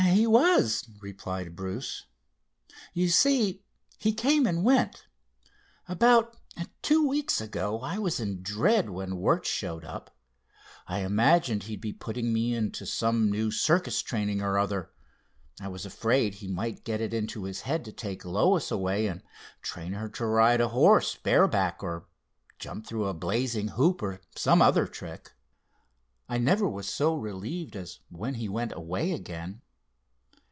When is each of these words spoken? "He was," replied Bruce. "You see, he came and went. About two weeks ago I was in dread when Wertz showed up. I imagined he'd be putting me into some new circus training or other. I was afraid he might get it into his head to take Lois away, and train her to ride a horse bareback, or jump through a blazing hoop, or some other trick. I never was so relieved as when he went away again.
"He 0.03 0.25
was," 0.27 0.89
replied 0.99 1.55
Bruce. 1.55 2.05
"You 2.93 3.07
see, 3.07 3.63
he 3.99 4.11
came 4.13 4.45
and 4.47 4.63
went. 4.63 5.05
About 5.87 6.35
two 6.81 7.07
weeks 7.07 7.39
ago 7.39 7.79
I 7.81 7.97
was 7.99 8.19
in 8.19 8.41
dread 8.41 8.89
when 8.89 9.17
Wertz 9.17 9.47
showed 9.49 9.85
up. 9.85 10.09
I 10.87 10.99
imagined 11.01 11.63
he'd 11.63 11.79
be 11.81 11.93
putting 11.93 12.33
me 12.33 12.53
into 12.53 12.85
some 12.87 13.29
new 13.31 13.51
circus 13.51 14.01
training 14.01 14.41
or 14.41 14.57
other. 14.57 14.89
I 15.61 15.67
was 15.69 15.85
afraid 15.85 16.35
he 16.35 16.47
might 16.47 16.83
get 16.83 16.99
it 16.99 17.13
into 17.13 17.43
his 17.45 17.61
head 17.61 17.85
to 17.85 17.93
take 17.93 18.25
Lois 18.25 18.69
away, 18.71 19.05
and 19.07 19.21
train 19.61 19.93
her 19.93 20.09
to 20.09 20.25
ride 20.25 20.61
a 20.61 20.69
horse 20.69 21.15
bareback, 21.15 21.81
or 21.83 22.07
jump 22.59 22.85
through 22.87 23.05
a 23.05 23.13
blazing 23.13 23.69
hoop, 23.69 24.01
or 24.01 24.19
some 24.35 24.61
other 24.63 24.87
trick. 24.87 25.31
I 26.27 26.37
never 26.39 26.67
was 26.67 26.89
so 26.89 27.13
relieved 27.15 27.75
as 27.75 27.99
when 28.09 28.33
he 28.35 28.49
went 28.49 28.73
away 28.73 29.13
again. 29.13 29.61